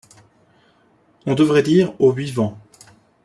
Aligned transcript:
On 1.27 1.35
devrait 1.35 1.61
dire 1.61 1.93
«aux 2.01 2.11
huit 2.11 2.31
vents». 2.31 2.57